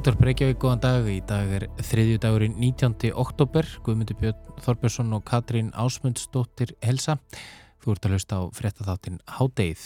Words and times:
Útvarp 0.00 0.22
Reykjavík, 0.24 0.56
góðan 0.56 0.80
dag. 0.80 1.08
Í 1.12 1.18
dag 1.28 1.50
er 1.52 1.64
þriðju 1.84 2.20
dagurinn 2.22 2.54
19. 2.56 3.10
oktober. 3.20 3.66
Guðmundi 3.84 4.14
Björn 4.16 4.54
Þorbjörnsson 4.64 5.10
og 5.12 5.26
Katrín 5.28 5.68
Ásmundsdóttir 5.76 6.72
helsa. 6.80 7.18
Þú 7.84 7.92
ert 7.92 8.08
að 8.08 8.14
hlusta 8.16 8.38
á 8.40 8.42
frettatháttin 8.56 9.18
Hádeið. 9.28 9.82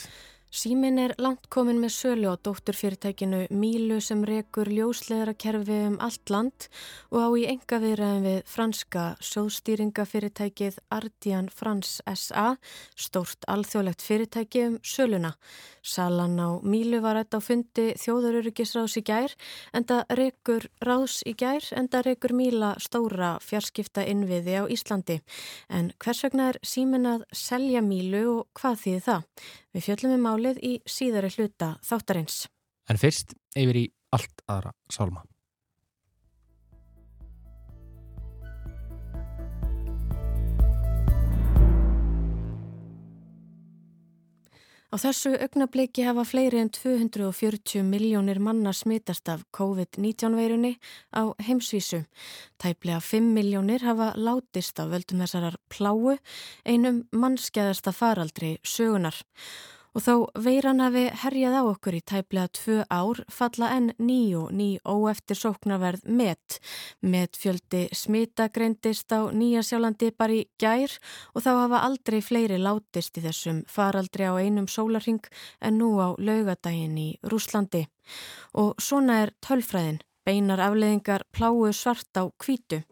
Símin 0.55 1.01
er 1.03 1.17
langt 1.19 1.49
komin 1.51 1.81
með 1.83 1.91
sölu 1.91 2.31
á 2.31 2.39
dótturfyrirtækinu 2.47 3.41
Mílu 3.51 3.97
sem 3.99 4.21
rekur 4.23 4.69
ljósleðarakerfi 4.71 5.79
um 5.89 5.97
allt 5.99 6.31
land 6.31 6.69
og 7.11 7.19
á 7.27 7.29
í 7.35 7.43
enga 7.51 7.81
viðræðin 7.83 8.23
við 8.29 8.37
franska 8.47 9.07
sjóðstýringafyrirtækið 9.19 10.79
Ardian 10.95 11.49
France 11.51 12.05
SA, 12.07 12.53
stórt 12.95 13.43
alþjóðlegt 13.51 14.05
fyrirtæki 14.07 14.63
um 14.69 14.77
söluna. 14.87 15.33
Salan 15.83 16.39
á 16.39 16.63
Mílu 16.63 17.03
var 17.03 17.19
þetta 17.19 17.43
á 17.43 17.47
fundi 17.49 17.89
þjóðarurikisráðs 18.05 18.97
í 19.03 19.05
gær, 19.11 19.35
enda 19.75 20.05
rekur 20.15 20.69
ráðs 20.79 21.19
í 21.27 21.35
gær, 21.35 21.67
enda 21.75 22.05
rekur 22.07 22.31
Míla 22.31 22.77
stóra 22.79 23.41
fjarskipta 23.43 24.07
innviði 24.07 24.63
á 24.63 24.65
Íslandi. 24.71 25.19
En 25.67 25.91
hvers 25.99 26.23
vegna 26.29 26.53
er 26.55 26.63
símin 26.63 27.11
að 27.11 27.27
selja 27.35 27.83
Mílu 27.83 28.25
og 28.37 28.49
hvað 28.55 28.83
þýðir 28.87 29.07
það? 29.11 29.29
Við 29.75 29.89
fjöllum 29.89 30.13
við 30.15 30.21
málið 30.23 30.59
í 30.63 30.73
síðari 30.87 31.33
hluta 31.35 31.75
þáttarins. 31.83 32.45
En 32.87 33.01
fyrst 33.01 33.35
yfir 33.59 33.81
í 33.81 33.87
allt 34.15 34.45
aðra 34.47 34.71
sálma. 34.93 35.25
Á 44.95 44.97
þessu 45.03 45.33
augnabliki 45.43 46.05
hafa 46.07 46.23
fleiri 46.23 46.61
en 46.63 46.69
240 46.71 47.81
miljónir 47.83 48.39
manna 48.39 48.71
smitast 48.71 49.27
af 49.33 49.41
COVID-19 49.59 50.37
veirunni 50.39 50.71
á 51.11 51.35
heimsvísu. 51.43 52.05
Tæplega 52.63 53.01
5 53.03 53.33
miljónir 53.35 53.83
hafa 53.83 54.13
látist 54.15 54.79
á 54.79 54.87
völdum 54.87 55.25
þessarar 55.25 55.59
pláu, 55.67 56.15
einum 56.63 57.03
mannskjæðasta 57.11 57.91
faraldri 57.91 58.61
sögunar. 58.63 59.19
Og 59.95 60.03
þó 60.03 60.15
veiran 60.43 60.83
hafi 60.83 61.05
herjað 61.23 61.55
á 61.55 61.63
okkur 61.71 61.95
í 61.95 62.01
tæplega 62.03 62.51
tvö 62.59 62.77
ár 62.91 63.21
falla 63.31 63.69
enn 63.77 63.93
ný 64.03 64.35
og 64.35 64.49
ný 64.51 64.81
óeftir 64.83 65.39
sóknarverð 65.39 66.09
met. 66.11 66.59
Met 66.99 67.39
fjöldi 67.39 67.85
smita 67.95 68.49
greindist 68.51 69.15
á 69.15 69.31
Nýja 69.31 69.63
sjálandi 69.63 70.11
bara 70.11 70.35
í 70.35 70.49
gær 70.59 70.91
og 71.31 71.47
þá 71.47 71.51
hafa 71.61 71.85
aldrei 71.87 72.19
fleiri 72.27 72.59
látist 72.59 73.21
í 73.21 73.23
þessum 73.23 73.63
faraldri 73.71 74.27
á 74.27 74.35
einum 74.35 74.67
sólarhing 74.67 75.23
en 75.63 75.79
nú 75.79 75.95
á 76.03 76.19
laugadaginn 76.19 76.99
í 76.99 77.09
Rúslandi. 77.23 77.87
Og 78.59 78.75
svona 78.83 79.23
er 79.23 79.35
tölfræðin, 79.47 80.03
beinar 80.27 80.59
afleðingar 80.59 81.23
pláu 81.31 81.71
svart 81.71 82.19
á 82.19 82.27
kvítu. 82.35 82.83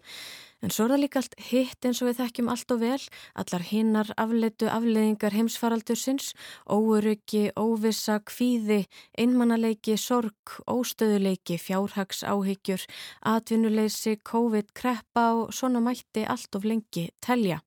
En 0.62 0.70
svo 0.70 0.84
er 0.86 0.92
það 0.92 1.00
líka 1.02 1.18
allt 1.18 1.32
hitt 1.42 1.86
eins 1.88 2.00
og 2.02 2.08
við 2.08 2.18
þekkjum 2.20 2.50
allt 2.52 2.72
og 2.74 2.80
vel, 2.84 3.00
allar 3.42 3.64
hinnar 3.66 4.12
afleitu 4.14 4.68
afleiðingar 4.70 5.34
heimsfaraldursins, 5.34 6.28
óuröki, 6.70 7.48
óvissa, 7.58 8.20
kvíði, 8.30 8.84
einmannaleiki, 9.18 9.96
sorg, 9.98 10.54
óstöðuleiki, 10.70 11.58
fjárhags 11.58 12.22
áhyggjur, 12.22 12.86
atvinnuleysi, 13.26 14.20
COVID, 14.22 14.70
kreppa 14.78 15.32
og 15.40 15.54
svona 15.56 15.82
mætti 15.82 16.22
allt 16.30 16.54
of 16.54 16.68
lengi 16.68 17.08
telja. 17.18 17.58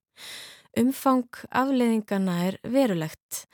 Umfang 0.76 1.44
afleiðingana 1.52 2.40
er 2.48 2.56
verulegt 2.64 3.44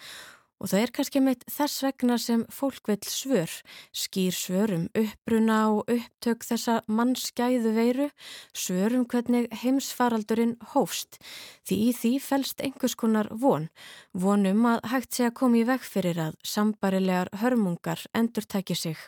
Og 0.62 0.70
það 0.70 0.82
er 0.84 0.90
kannski 0.94 1.20
meitt 1.20 1.40
þess 1.50 1.82
vegna 1.82 2.16
sem 2.22 2.44
fólk 2.54 2.86
vil 2.86 3.00
svör, 3.10 3.50
skýr 3.90 4.36
svörum 4.36 4.84
uppruna 4.94 5.56
og 5.74 5.90
upptök 5.90 6.46
þessa 6.46 6.76
mannskæðu 6.86 7.72
veiru, 7.74 8.06
svörum 8.54 9.02
hvernig 9.10 9.50
heimsfaraldurinn 9.64 10.54
hófst. 10.76 11.18
Því 11.66 11.80
í 11.88 11.90
því 11.98 12.12
fælst 12.22 12.62
einhvers 12.62 12.94
konar 12.94 13.32
von, 13.34 13.72
vonum 14.14 14.62
að 14.70 14.86
hægt 14.94 15.18
sé 15.18 15.26
að 15.26 15.36
koma 15.42 15.58
í 15.58 15.66
veg 15.66 15.82
fyrir 15.82 16.22
að 16.28 16.38
sambarilegar 16.46 17.34
hörmungar 17.42 18.06
endur 18.14 18.46
tæki 18.46 18.78
sig. 18.78 18.98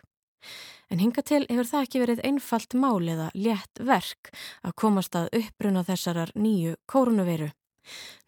En 0.91 0.99
hinga 0.99 1.23
til 1.23 1.45
hefur 1.47 1.71
það 1.71 1.87
ekki 1.87 2.03
verið 2.03 2.25
einfalt 2.27 2.75
mál 2.75 3.07
eða 3.15 3.31
létt 3.39 3.79
verk 3.79 4.35
að 4.67 4.75
komast 4.83 5.15
að 5.15 5.31
uppruna 5.39 5.87
þessarar 5.87 6.35
nýju 6.35 6.81
kórunuveiru. 6.91 7.55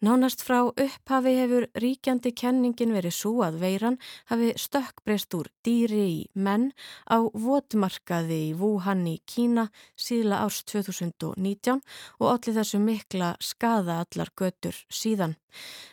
Nánast 0.05 0.43
frá 0.45 0.59
upphafi 0.67 1.33
hefur 1.39 1.67
ríkjandi 1.81 2.33
kenningin 2.37 2.93
verið 2.95 3.15
svo 3.17 3.41
að 3.45 3.59
veiran 3.63 3.99
hafi 4.29 4.51
stökkbreyst 4.59 5.33
úr 5.37 5.49
dýri 5.65 6.03
í 6.05 6.19
menn 6.33 6.69
á 7.09 7.17
votmarkaði 7.33 8.39
í 8.49 8.53
Wuhan 8.59 9.05
í 9.09 9.17
Kína 9.25 9.67
síðla 9.97 10.43
árs 10.45 10.61
2019 10.69 11.81
og 12.19 12.27
allir 12.29 12.59
þessu 12.59 12.81
mikla 12.83 13.33
skada 13.41 14.03
allar 14.03 14.33
götur 14.37 14.77
síðan. 14.93 15.35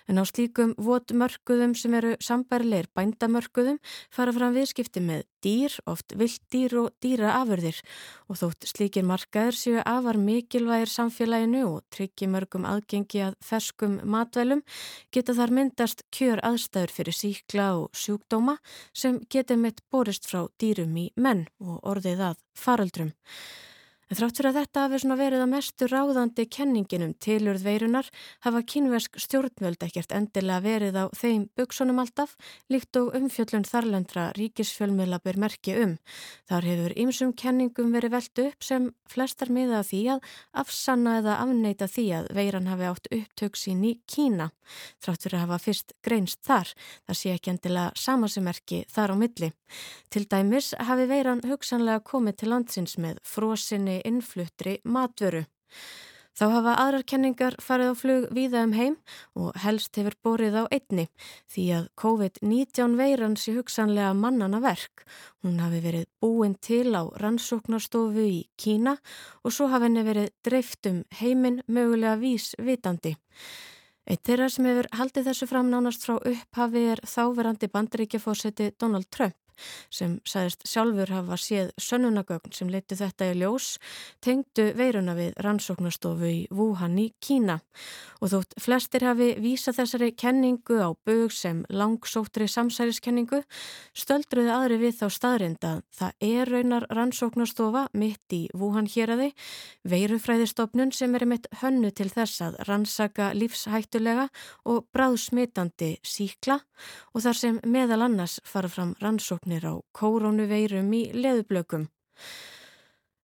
En 0.09 0.21
á 0.21 0.25
slíkum 0.29 0.75
votmörkuðum 0.77 1.73
sem 1.79 1.95
eru 1.97 2.15
sambærleir 2.21 2.91
bændamörkuðum 2.97 3.79
fara 4.13 4.35
fram 4.37 4.53
viðskipti 4.57 5.01
með 5.01 5.25
dýr, 5.45 5.73
oft 5.89 6.15
vilddýr 6.17 6.77
og 6.81 6.93
dýraafurðir 7.05 7.81
og 8.29 8.41
þótt 8.41 8.69
slíkir 8.69 9.07
markaður 9.09 9.59
séu 9.59 9.81
afar 9.81 10.19
mikilvægir 10.21 10.93
samfélaginu 10.93 11.65
og 11.71 11.83
tryggi 11.95 12.29
mörgum 12.33 12.69
aðgengi 12.69 13.25
að 13.29 13.39
ferskum 13.55 14.01
matvælum 14.11 14.63
geta 15.15 15.35
þar 15.37 15.53
myndast 15.55 16.03
kjör 16.15 16.43
aðstæður 16.47 16.95
fyrir 16.97 17.19
síkla 17.19 17.69
og 17.79 17.93
sjúkdóma 17.95 18.57
sem 18.93 19.21
geta 19.31 19.57
mitt 19.57 19.83
borist 19.93 20.27
frá 20.27 20.45
dýrum 20.61 20.97
í 20.99 21.11
menn 21.17 21.47
og 21.63 21.79
orðið 21.95 22.27
að 22.33 22.43
faraldrum. 22.59 23.15
En 24.15 24.19
þrátt 24.21 24.39
fyrir 24.39 24.53
að 24.53 24.57
þetta 24.61 24.83
hafi 24.85 25.15
verið 25.19 25.41
að 25.43 25.49
mestu 25.51 25.87
ráðandi 25.91 26.45
kenninginum 26.47 27.15
tilurð 27.19 27.65
veirunar 27.67 28.07
hafa 28.47 28.61
kynversk 28.63 29.17
stjórnvöld 29.19 29.83
ekkert 29.83 30.13
endilega 30.15 30.63
verið 30.63 30.99
á 31.03 31.05
þeim 31.19 31.49
buksunum 31.59 31.99
alltaf 31.99 32.37
líkt 32.71 32.95
og 33.01 33.11
umfjöllun 33.19 33.67
þarlendra 33.67 34.29
ríkisfjölmiðla 34.39 35.19
ber 35.25 35.39
merki 35.43 35.75
um. 35.83 35.97
Þar 36.47 36.69
hefur 36.71 36.95
ýmsum 36.95 37.33
kenningum 37.35 37.91
verið 37.91 38.15
veldu 38.15 38.45
upp 38.53 38.63
sem 38.63 38.87
flestar 39.11 39.51
miða 39.51 39.83
því 39.83 40.05
að 40.15 40.31
afsanna 40.63 41.17
eða 41.19 41.41
afneita 41.43 41.91
því 41.91 42.07
að 42.21 42.31
veiran 42.39 42.71
hafi 42.71 42.89
átt 42.93 43.11
upptöksin 43.19 43.83
í 43.83 43.97
Kína. 44.07 44.53
Þrátt 45.03 45.27
fyrir 45.27 45.41
að 45.41 45.45
hafa 45.49 45.61
fyrst 45.67 45.93
greinst 46.07 46.41
þar, 46.47 46.71
það 47.11 47.19
sé 47.19 47.35
ekki 47.35 47.51
endilega 47.57 47.91
samasemerki 47.99 48.85
þar 48.95 49.13
á 49.13 49.17
milli. 49.19 49.51
Til 50.15 50.25
dæmis 50.31 50.71
hafi 50.79 51.11
veiran 51.11 51.43
hugsanlega 51.45 52.01
komið 52.07 52.39
til 52.39 52.53
landsins 52.55 52.95
með 53.03 53.19
frósinni 53.27 53.65
sinni 53.65 54.04
innfluttri 54.05 54.79
matvöru. 54.85 55.45
Þá 56.35 56.49
hafa 56.51 56.73
aðrar 56.83 57.05
kenningar 57.07 57.55
farið 57.63 57.91
á 57.91 58.01
flug 58.01 58.25
víða 58.35 58.65
um 58.67 58.73
heim 58.75 58.95
og 59.39 59.55
helst 59.63 59.95
hefur 59.95 60.17
borið 60.27 60.57
á 60.59 60.65
einni 60.67 61.05
því 61.55 61.67
að 61.77 61.85
COVID-19 62.03 62.97
veiran 62.99 63.37
sé 63.39 63.55
hugsanlega 63.55 64.17
mannana 64.19 64.59
verk. 64.65 65.05
Hún 65.47 65.61
hafi 65.63 65.79
verið 65.85 66.09
búin 66.19 66.57
til 66.59 66.91
á 66.91 67.07
rannsóknarstofu 67.23 68.27
í 68.27 68.41
Kína 68.59 68.97
og 69.45 69.55
svo 69.55 69.71
hafi 69.71 69.87
henni 69.87 70.03
verið 70.09 70.35
dreift 70.43 70.91
um 70.91 71.05
heiminn 71.21 71.63
mögulega 71.71 72.19
vís 72.19 72.51
vitandi. 72.59 73.15
Eitt 74.05 74.27
þeirra 74.27 74.51
sem 74.51 74.67
hefur 74.67 74.91
haldið 74.91 75.31
þessu 75.31 75.47
fram 75.49 75.71
nánast 75.71 76.03
frá 76.03 76.19
upphafi 76.19 76.83
er 76.97 77.07
þáverandi 77.07 77.71
bandaríkjafósetti 77.71 78.73
Donald 78.75 79.07
Trump 79.15 79.39
sem 79.93 80.19
sagðist 80.29 80.67
sjálfur 80.69 81.13
hafa 81.15 81.39
séð 81.41 81.73
sönnunagögn 81.81 82.55
sem 82.55 82.71
leiti 82.73 82.99
þetta 82.99 83.31
í 83.33 83.39
ljós 83.41 83.75
tengdu 84.25 84.71
veiruna 84.79 85.17
við 85.19 85.35
rannsóknastofu 85.45 86.31
í 86.31 86.41
Wuhan 86.55 86.99
í 87.01 87.11
Kína. 87.25 87.61
Og 88.21 88.33
þótt 88.33 88.57
flestir 88.63 89.05
hafi 89.05 89.35
vísa 89.43 89.75
þessari 89.77 90.13
kenningu 90.17 90.79
á 90.81 90.91
bög 91.07 91.33
sem 91.35 91.65
langsóttri 91.69 92.49
samsæriskenningu 92.49 93.43
stöldruði 93.97 94.53
aðri 94.55 94.81
við 94.87 94.99
þá 95.03 95.07
staðrind 95.13 95.67
að 95.69 95.83
það 95.99 96.29
er 96.31 96.53
raunar 96.55 96.89
rannsóknastofa 96.91 97.87
mitt 97.93 98.35
í 98.37 98.47
Wuhan 98.57 98.89
hér 98.91 99.15
aði 99.17 99.31
veirufræðistofnun 99.89 100.93
sem 100.95 101.15
er 101.15 101.27
mitt 101.29 101.49
hönnu 101.61 101.91
til 101.95 102.09
þess 102.13 102.43
að 102.45 102.59
rannsaka 102.69 103.33
lífshættulega 103.37 104.29
og 104.71 104.87
bráðsmitandi 104.95 105.95
síkla 106.05 106.61
og 107.13 107.25
þar 107.25 107.41
sem 107.41 107.61
meðal 107.69 108.03
annars 108.07 108.39
fara 108.49 108.71
fram 108.71 108.95
rannsókn 109.03 109.44
rannsóknir 109.45 109.67
á 109.69 109.75
koronuveirum 109.93 110.93
í 110.93 111.13
leðublökum. 111.13 111.89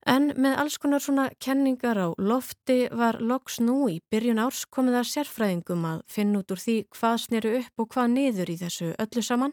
En 0.09 0.31
með 0.41 0.55
alls 0.63 0.79
konar 0.81 1.03
svona 1.05 1.27
kenningar 1.45 1.99
á 2.01 2.09
lofti 2.17 2.89
var 2.97 3.19
loks 3.21 3.59
nú 3.61 3.85
í 3.93 3.99
byrjun 4.09 4.41
árs 4.41 4.63
komið 4.73 4.97
að 4.97 5.09
sérfræðingum 5.11 5.83
að 5.85 5.99
finna 6.09 6.41
út 6.41 6.55
úr 6.55 6.63
því 6.63 6.77
hvað 6.97 7.17
sneru 7.21 7.51
upp 7.59 7.83
og 7.85 7.89
hvað 7.93 8.09
niður 8.15 8.53
í 8.53 8.57
þessu 8.63 8.89
öllu 8.97 9.25
saman. 9.27 9.53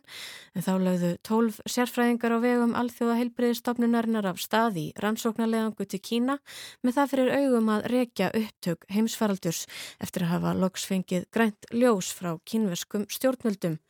En 0.55 0.63
þá 0.63 0.71
lögðu 0.85 1.11
tólf 1.27 1.59
sérfræðingar 1.67 2.37
á 2.37 2.39
vegum 2.39 2.77
alþjóða 2.79 3.17
heilbreyðistofnunarinnar 3.19 4.29
af 4.31 4.39
stað 4.39 4.79
í 4.79 4.85
rannsóknarlegangu 5.03 5.83
til 5.83 5.99
Kína 5.99 6.37
með 6.79 6.95
það 6.95 7.11
fyrir 7.11 7.33
augum 7.41 7.73
að 7.75 7.89
rekja 7.91 8.31
upptök 8.31 8.87
heimsfaraldurs 8.95 9.65
eftir 9.99 10.23
að 10.23 10.33
hafa 10.37 10.55
loks 10.55 10.87
fengið 10.87 11.27
grænt 11.35 11.67
ljós 11.75 12.13
frá 12.15 12.37
kínveskum 12.47 13.03
stjórnvöldum. 13.11 13.81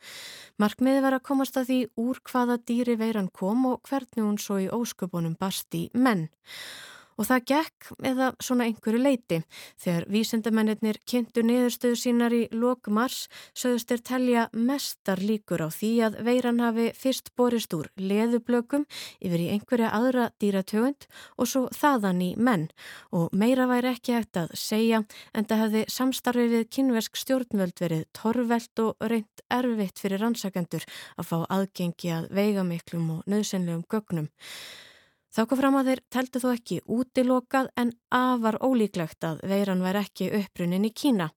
Markmiði 0.58 1.06
var 1.06 1.20
að 1.20 1.26
komast 1.30 1.54
að 1.54 1.70
því 1.70 1.78
úr 2.02 2.18
hvaða 2.26 2.58
dýri 2.66 2.98
veiran 2.98 3.30
kom 3.30 3.62
og 3.70 3.86
hvernig 3.86 4.24
hún 4.24 4.42
svo 4.42 4.58
í 4.58 4.66
ósköpunum 4.74 5.38
basti 5.38 5.86
menn. 5.94 6.26
Og 7.18 7.26
það 7.26 7.40
gekk 7.50 7.86
eða 8.06 8.28
svona 8.38 8.68
einhverju 8.68 9.00
leiti. 9.02 9.40
Þegar 9.82 10.04
vísendamennir 10.12 11.00
kynntu 11.08 11.42
niðurstöðu 11.42 11.98
sínar 11.98 12.34
í 12.34 12.44
lok 12.54 12.86
mars 12.94 13.24
sögust 13.58 13.90
er 13.90 14.04
telja 14.06 14.44
mestar 14.54 15.18
líkur 15.18 15.64
á 15.66 15.68
því 15.74 15.90
að 16.06 16.20
veiran 16.28 16.62
hafi 16.62 16.86
fyrst 16.94 17.32
borist 17.34 17.74
úr 17.74 17.90
leðublökum 17.98 18.86
yfir 19.18 19.42
í 19.42 19.50
einhverja 19.56 19.90
aðra 19.98 20.30
dýratögund 20.38 21.08
og 21.34 21.50
svo 21.50 21.66
þaðan 21.74 22.22
í 22.22 22.32
menn. 22.38 22.68
Og 23.10 23.34
meira 23.34 23.66
væri 23.66 23.96
ekki 23.96 24.14
hægt 24.20 24.38
að 24.38 24.54
segja 24.54 25.02
en 25.34 25.50
það 25.50 25.64
hefði 25.64 25.86
samstarfið 25.98 26.54
við 26.54 26.68
kynversk 26.78 27.18
stjórnvöld 27.18 27.82
verið 27.82 28.06
torvelt 28.14 28.84
og 28.84 29.08
reynd 29.10 29.48
erfitt 29.50 29.98
fyrir 29.98 30.22
rannsakendur 30.22 30.86
að 31.18 31.32
fá 31.32 31.38
aðgengi 31.50 32.14
að 32.14 32.30
veigamiklum 32.38 33.16
og 33.16 33.26
nöðsynlegum 33.26 33.88
gögnum. 33.90 34.30
Þá 35.34 35.42
kom 35.44 35.60
fram 35.60 35.76
að 35.78 35.90
þeir 35.90 36.00
teltu 36.14 36.40
þó 36.42 36.48
ekki 36.54 36.78
útilokað 36.88 37.72
en 37.76 37.90
afar 38.14 38.56
ólíklegt 38.64 39.24
að 39.28 39.42
veiran 39.50 39.82
væri 39.84 40.04
ekki 40.06 40.30
upprunin 40.40 40.86
í 40.88 40.92
Kína 40.94 41.28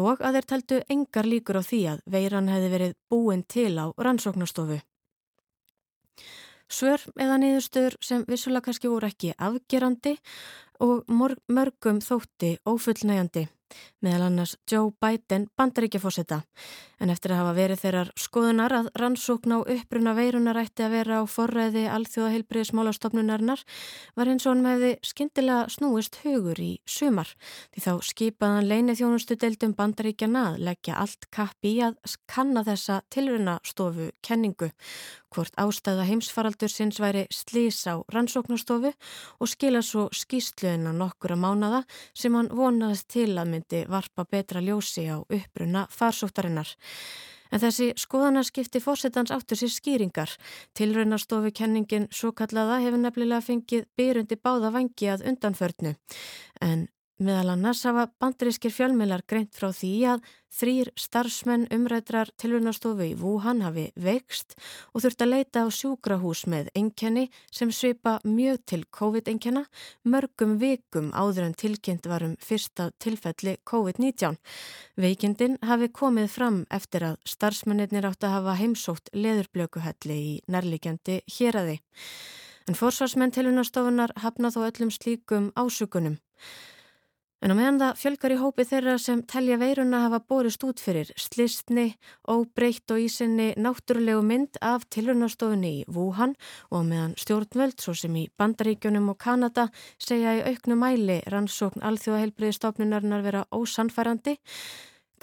og 0.00 0.22
að 0.22 0.38
þeir 0.38 0.46
teltu 0.52 0.78
engar 0.94 1.28
líkur 1.28 1.60
á 1.60 1.62
því 1.66 1.80
að 1.92 2.04
veiran 2.14 2.48
hefði 2.48 2.70
verið 2.74 2.94
búin 3.10 3.42
til 3.44 3.74
á 3.76 3.86
rannsóknastofu. 3.98 4.78
Svör 6.70 7.02
eða 7.18 7.36
niðurstöður 7.42 7.96
sem 8.04 8.24
vissulega 8.30 8.68
kannski 8.68 8.90
voru 8.90 9.08
ekki 9.10 9.32
afgerandi 9.34 10.14
og 10.80 11.04
mörgum 11.48 12.02
þótti 12.04 12.56
ófullnægandi 12.68 13.46
meðal 14.04 14.26
annars 14.28 14.56
Joe 14.70 14.92
Biden 15.02 15.46
bandaríkjafósita. 15.58 16.40
En 17.00 17.10
eftir 17.12 17.32
að 17.32 17.40
hafa 17.40 17.52
verið 17.56 17.80
þeirrar 17.80 18.10
skoðunar 18.20 18.74
að 18.76 18.88
rannsókn 19.00 19.54
á 19.56 19.58
uppruna 19.60 20.14
veirunar 20.16 20.60
ætti 20.60 20.84
að 20.84 20.94
vera 20.98 21.20
á 21.20 21.24
forræði 21.30 21.86
alþjóðaheilbriðismálastofnunarinnar 21.94 23.62
var 24.18 24.32
eins 24.32 24.46
og 24.46 24.54
hann 24.54 24.64
meði 24.66 24.90
skindilega 25.06 25.70
snúist 25.72 26.20
hugur 26.24 26.60
í 26.60 26.70
sumar. 26.84 27.30
Því 27.72 27.84
þá 27.86 27.92
skipaðan 28.10 28.68
leini 28.68 28.96
þjónustu 28.98 29.38
deildum 29.40 29.76
bandaríkjana 29.78 30.46
að 30.50 30.60
leggja 30.68 31.00
allt 31.00 31.30
kapp 31.32 31.64
í 31.64 31.78
að 31.84 31.96
kanna 32.28 32.64
þessa 32.66 33.00
tilrunastofu 33.12 34.10
kenningu 34.26 34.70
hvort 35.30 35.54
ástæða 35.62 36.08
heimsfaraldur 36.08 36.72
sinns 36.72 36.98
væri 37.00 37.28
slís 37.30 37.84
á 37.86 38.02
rannsóknastofu 38.10 38.90
og 39.38 39.50
skila 39.50 39.82
svo 39.86 40.08
skýstluðina 40.70 40.92
nokkura 40.94 41.36
mánada 41.36 41.84
sem 42.14 42.34
hann 42.34 42.48
vonaðist 42.48 43.08
til 43.10 43.38
að 43.38 43.50
myndi 43.50 43.84
varpa 43.88 44.24
betra 44.24 44.60
ljósi 44.60 45.08
á 45.10 45.18
uppbrunna 45.18 45.88
farsóttarinnar. 45.90 46.68
En 47.50 47.58
þessi 47.58 47.92
skoðanaskipti 47.98 48.80
fórsetans 48.80 49.32
áttur 49.32 49.58
sér 49.58 49.72
skýringar. 49.74 50.30
Tilraunastofu 50.74 51.50
kenningin 51.50 52.06
svo 52.12 52.30
kallaða 52.32 52.78
hefur 52.84 53.02
nefnilega 53.02 53.42
fengið 53.42 53.88
byrundi 53.96 54.36
báða 54.38 54.70
vangi 54.70 55.10
að 55.10 55.26
undanförnu. 55.26 55.96
En 56.62 56.86
Meðal 57.20 57.50
annars 57.52 57.82
hafa 57.84 58.06
bandarískir 58.16 58.72
fjölmeilar 58.72 59.20
greint 59.28 59.52
frá 59.52 59.66
því 59.76 59.88
að 60.08 60.28
þrýr 60.56 60.88
starfsmenn 60.96 61.66
umrætrar 61.68 62.30
tilvunarstofu 62.40 63.10
í 63.10 63.16
Wuhan 63.20 63.60
hafi 63.60 63.90
veikst 64.00 64.56
og 64.94 65.04
þurft 65.04 65.24
að 65.26 65.30
leita 65.34 65.64
á 65.64 65.68
sjúkrahús 65.68 66.46
með 66.48 66.70
enkenni 66.80 67.26
sem 67.52 67.68
svipa 67.76 68.14
mjög 68.24 68.62
til 68.72 68.80
COVID-enkenna 68.88 69.66
mörgum 70.08 70.56
vikum 70.62 71.12
áður 71.12 71.50
en 71.50 71.58
tilkynnt 71.60 72.08
varum 72.08 72.38
fyrsta 72.40 72.88
tilfelli 72.96 73.58
COVID-19. 73.68 74.40
Veikindin 74.96 75.60
hafi 75.60 75.92
komið 75.92 76.32
fram 76.32 76.64
eftir 76.72 77.04
að 77.10 77.20
starfsmennir 77.28 78.08
átt 78.08 78.24
að 78.24 78.36
hafa 78.38 78.56
heimsótt 78.64 79.12
leðurblökuhelli 79.12 80.20
í 80.32 80.34
nærlikjandi 80.48 81.20
hér 81.36 81.62
aði. 81.66 81.78
En 82.64 82.80
forsvarsmenn 82.80 83.36
tilvunarstofunar 83.36 84.16
hafna 84.24 84.48
þó 84.48 84.62
öllum 84.70 84.88
slíkum 84.94 85.52
ásökunum. 85.52 86.16
En 87.40 87.48
á 87.48 87.56
meðan 87.56 87.78
það 87.80 88.00
fjölgar 88.02 88.32
í 88.34 88.36
hópi 88.36 88.64
þeirra 88.68 88.94
sem 89.00 89.20
telja 89.24 89.56
veiruna 89.56 90.02
hafa 90.02 90.18
borist 90.28 90.64
út 90.66 90.82
fyrir 90.82 91.08
slistni, 91.16 91.94
óbreytt 92.28 92.92
og 92.92 93.00
ísinni 93.00 93.54
náttúrulegu 93.56 94.20
mynd 94.28 94.58
af 94.60 94.84
tilrunastofunni 94.92 95.70
í 95.78 95.86
Wuhan 95.88 96.34
og 96.68 96.84
meðan 96.90 97.16
stjórnvöld 97.16 97.80
svo 97.80 97.96
sem 97.96 98.20
í 98.20 98.26
Bandaríkjunum 98.36 99.08
og 99.14 99.18
Kanada 99.24 99.70
segja 99.96 100.36
í 100.36 100.44
auknu 100.52 100.76
mæli 100.76 101.18
rannsókn 101.32 101.80
alþjóðaheilbriðistofnunarnar 101.88 103.24
vera 103.24 103.46
ósannfærandi, 103.56 104.36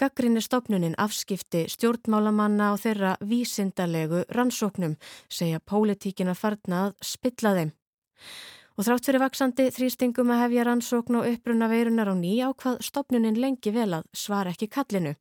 gaggrinni 0.02 0.42
stofnunin 0.42 0.98
afskipti 0.98 1.68
stjórnmálamanna 1.70 2.72
og 2.74 2.82
þeirra 2.82 3.14
vísindalegu 3.22 4.26
rannsóknum 4.34 4.98
segja 5.30 5.62
pólitíkina 5.62 6.34
farna 6.34 6.88
að 6.88 6.96
spilla 7.14 7.54
þeim. 7.54 7.76
Og 8.78 8.86
þrátt 8.86 9.08
fyrir 9.08 9.22
vaksandi 9.24 9.64
þrýstingum 9.74 10.30
að 10.30 10.44
hefja 10.44 10.64
rannsókn 10.68 11.18
og 11.18 11.26
uppruna 11.26 11.66
veirunar 11.66 12.12
á 12.12 12.14
ný 12.14 12.38
á 12.46 12.54
hvað 12.54 12.78
stopnunin 12.86 13.40
lengi 13.42 13.72
vel 13.74 13.90
að 13.98 14.04
svara 14.14 14.52
ekki 14.54 14.68
kallinu. 14.70 15.16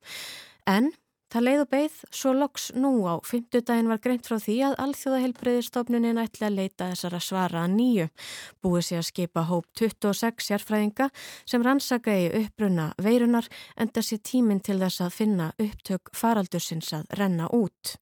En 0.69 0.91
það 1.33 1.43
leið 1.47 1.61
og 1.63 1.71
beigð 1.71 1.95
svo 2.19 2.33
loks 2.37 2.67
nú 2.77 2.91
á 3.09 3.17
fymtudaginn 3.25 3.89
var 3.89 4.01
greint 4.03 4.29
frá 4.29 4.37
því 4.43 4.59
að 4.67 4.77
alþjóðaheilbreyðistofnunin 4.85 6.21
ætla 6.21 6.51
að 6.51 6.59
leita 6.59 6.91
þessara 6.91 7.23
svara 7.23 7.63
að 7.65 7.73
nýju. 7.79 8.07
Búið 8.61 8.85
sér 8.91 9.01
að 9.01 9.09
skipa 9.09 9.47
hóp 9.49 9.65
26 9.81 10.47
sérfræðinga 10.51 11.09
sem 11.49 11.65
rannsaka 11.65 12.13
í 12.13 12.29
uppruna 12.43 12.91
veirunar 13.01 13.49
en 13.73 13.89
þessi 13.89 14.21
tíminn 14.21 14.61
til 14.61 14.77
þess 14.83 15.01
að 15.01 15.17
finna 15.17 15.49
upptök 15.57 16.13
faraldursins 16.13 16.93
að 16.93 17.09
renna 17.17 17.49
út. 17.49 17.97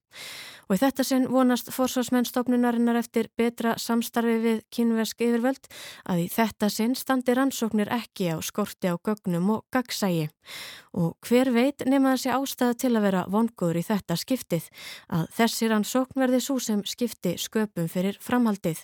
Og 0.66 0.74
í 0.74 0.80
þetta 0.82 1.04
sinn 1.06 1.28
vonast 1.30 1.68
forsvarsmennstofnunarinnar 1.70 2.98
eftir 2.98 3.28
betra 3.38 3.76
samstarfi 3.78 4.38
við 4.42 4.62
kynversk 4.74 5.20
yfirvöld 5.22 5.68
að 6.10 6.24
í 6.24 6.26
þetta 6.32 6.70
sinn 6.74 6.96
standi 6.98 7.36
rannsóknir 7.38 7.90
ekki 7.94 8.32
á 8.34 8.42
skorti 8.42 8.90
á 8.90 8.98
gögnum 8.98 9.52
og 9.54 9.66
gagsægi. 9.70 10.26
Og 10.96 11.14
hver 11.26 11.52
veit 11.54 11.84
nema 11.86 12.14
þessi 12.14 12.32
ástæða 12.34 12.76
til 12.82 12.90
að 12.96 13.06
vera 13.06 13.22
vongur 13.30 13.78
í 13.78 13.84
þetta 13.86 14.16
skiptið 14.18 14.66
að 15.12 15.26
þessi 15.36 15.70
rannsókn 15.70 16.18
verði 16.22 16.40
svo 16.42 16.58
sem 16.62 16.82
skipti 16.88 17.36
sköpum 17.38 17.86
fyrir 17.92 18.18
framhaldið. 18.22 18.82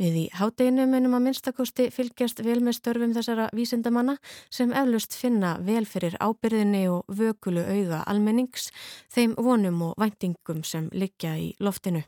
Við 0.00 0.18
í 0.22 0.26
hátteginu 0.34 0.88
munum 0.90 1.14
að 1.18 1.26
minnstakosti 1.28 1.90
fylgjast 1.94 2.42
vel 2.46 2.58
með 2.64 2.78
störfum 2.80 3.14
þessara 3.14 3.48
vísindamanna 3.54 4.16
sem 4.50 4.72
eflust 4.72 5.14
finna 5.14 5.56
vel 5.62 5.84
fyrir 5.86 6.16
ábyrðinni 6.18 6.86
og 6.90 7.06
vökulu 7.20 7.62
auga 7.66 8.02
almennings, 8.10 8.70
þeim 9.12 9.36
vonum 9.38 9.82
og 9.90 9.94
væntingum 10.00 10.64
sem 10.66 10.88
liggja 11.20 11.36
í 11.36 11.54
loftinu. 11.60 12.02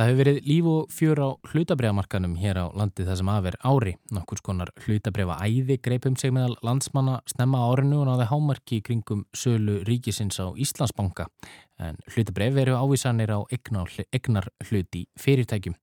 Það 0.00 0.08
hefur 0.08 0.18
verið 0.22 0.46
líf 0.48 0.66
og 0.70 0.92
fjör 0.96 1.18
á 1.20 1.28
hlutabregamarkanum 1.50 2.36
hér 2.40 2.56
á 2.56 2.72
landi 2.72 3.04
það 3.04 3.18
sem 3.20 3.28
aðver 3.28 3.56
ári. 3.68 3.90
Nokkurs 4.16 4.40
konar 4.40 4.70
hlutabrefa 4.86 5.34
æði 5.44 5.76
greipum 5.76 6.14
sig 6.16 6.32
meðal 6.32 6.54
landsmanna 6.64 7.18
snemma 7.28 7.60
árinu 7.68 7.98
og 8.00 8.06
náði 8.08 8.30
hámarki 8.30 8.78
kringum 8.86 9.26
sölu 9.36 9.82
ríkisins 9.84 10.40
á 10.40 10.48
Íslandsbanka. 10.56 11.26
En 11.76 12.00
hlutabref 12.14 12.56
veru 12.56 12.78
ávísanir 12.80 13.28
á 13.28 13.44
egnar 13.52 14.48
hluti 14.70 15.02
fyrirtækjum. 15.20 15.76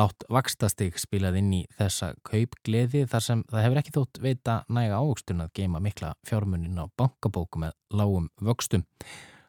Látt 0.00 0.24
vakstastig 0.32 0.96
spilað 0.96 1.36
inn 1.42 1.52
í 1.58 1.62
þessa 1.76 2.14
kaupgleði 2.24 3.04
þar 3.12 3.26
sem 3.26 3.42
það 3.50 3.66
hefur 3.66 3.82
ekki 3.82 3.96
þótt 3.98 4.22
veita 4.24 4.54
næga 4.72 5.02
ávöxtun 5.04 5.44
að 5.44 5.52
geima 5.60 5.84
mikla 5.84 6.14
fjármunin 6.24 6.80
á 6.80 6.88
bankabóku 6.96 7.60
með 7.60 7.76
lágum 7.92 8.32
vöxtum. 8.40 8.88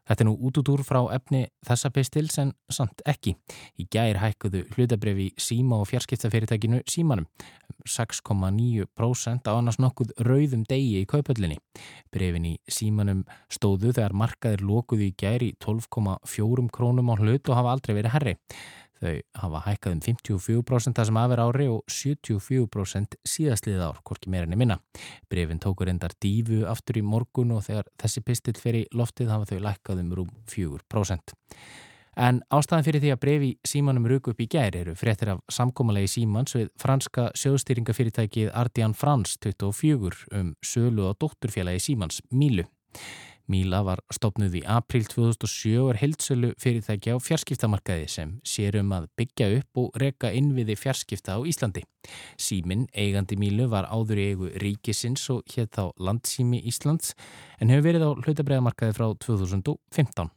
Þetta 0.09 0.23
er 0.23 0.27
nú 0.27 0.33
út 0.41 0.57
út 0.57 0.69
úr 0.73 0.81
frá 0.83 0.99
efni 1.13 1.45
þessa 1.67 1.91
pistils 1.93 2.37
en 2.41 2.53
samt 2.73 3.03
ekki. 3.07 3.35
Í 3.79 3.85
gæri 3.91 4.19
hækkuðu 4.21 4.63
hlutabref 4.73 5.19
í 5.21 5.27
síma 5.39 5.81
og 5.81 5.89
fjarskiptafyrirtækinu 5.91 6.81
símanum. 6.89 7.27
6,9% 7.87 9.47
á 9.49 9.53
annars 9.53 9.79
nokkuð 9.81 10.13
rauðum 10.25 10.65
degi 10.69 11.01
í 11.01 11.07
kaupöllinni. 11.09 11.57
Brefin 12.13 12.49
í 12.51 12.53
símanum 12.69 13.23
stóðu 13.49 13.93
þegar 13.95 14.17
markaðir 14.17 14.65
lókuðu 14.65 15.07
í 15.07 15.15
gæri 15.17 15.53
12,4 15.63 16.67
krónum 16.73 17.13
á 17.13 17.15
hlut 17.17 17.49
og 17.49 17.57
hafa 17.57 17.75
aldrei 17.77 17.97
verið 17.97 18.15
herri. 18.17 18.35
Þau 19.01 19.13
hafa 19.41 19.61
hækkað 19.65 19.95
um 19.95 20.01
54% 20.05 20.99
það 20.99 21.07
sem 21.09 21.19
aðver 21.21 21.41
ári 21.41 21.67
og 21.71 21.79
74% 21.89 23.17
síðastliðið 23.25 23.85
ár, 23.87 24.01
hvorki 24.05 24.29
meirinni 24.29 24.59
minna. 24.61 24.77
Brefin 25.31 25.61
tókur 25.61 25.89
endar 25.89 26.13
dífu 26.21 26.61
aftur 26.69 27.01
í 27.01 27.05
morgun 27.05 27.55
og 27.55 27.63
þegar 27.65 27.89
þessi 28.01 28.21
pistill 28.27 28.59
fer 28.61 28.77
í 28.77 28.83
loftið 28.93 29.33
hafa 29.33 29.49
þau 29.49 29.63
lækkað 29.65 30.03
um 30.03 30.11
rúm 30.19 30.35
4%. 30.53 31.33
En 32.21 32.41
ástæðan 32.51 32.85
fyrir 32.85 33.01
því 33.01 33.11
að 33.13 33.21
brefi 33.23 33.49
símanum 33.65 34.05
rúk 34.11 34.27
upp 34.33 34.41
í 34.43 34.49
gæri 34.51 34.81
eru 34.83 34.93
fréttir 34.99 35.31
af 35.31 35.41
samkómalegi 35.49 36.11
símans 36.11 36.53
við 36.57 36.67
franska 36.81 37.29
sjóðstýringafyrirtækið 37.39 38.51
Ardian 38.51 38.93
Frans 38.93 39.37
24 39.41 40.27
um 40.37 40.53
sölu 40.59 41.07
og 41.07 41.17
dótturfélagi 41.23 41.81
símans 41.87 42.19
Mílu. 42.29 42.67
Míla 43.51 43.81
var 43.83 43.99
stopnuð 44.13 44.59
í 44.61 44.63
april 44.69 45.03
2007 45.11 45.73
og 45.81 45.89
er 45.91 45.99
heilsölu 46.01 46.51
fyrirtæki 46.61 47.11
á 47.11 47.17
fjarskiptamarkaði 47.19 48.07
sem 48.13 48.33
sér 48.47 48.77
um 48.79 48.93
að 48.95 49.09
byggja 49.19 49.49
upp 49.57 49.81
og 49.83 49.99
reka 49.99 50.31
innviði 50.31 50.77
fjarskipta 50.79 51.35
á 51.35 51.39
Íslandi. 51.43 51.83
Símin, 52.39 52.87
eigandi 52.95 53.35
Mílu, 53.41 53.67
var 53.71 53.89
áður 53.91 54.21
í 54.23 54.27
eigu 54.31 54.51
ríkisins 54.63 55.27
og 55.33 55.43
hétt 55.51 55.75
á 55.75 55.91
landsími 55.99 56.63
Íslands 56.71 57.15
en 57.59 57.73
hefur 57.73 57.89
verið 57.89 58.07
á 58.07 58.09
hlutabræðamarkaði 58.23 58.97
frá 58.97 59.09
2015. 59.27 60.31